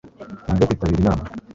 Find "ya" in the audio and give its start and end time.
0.63-0.69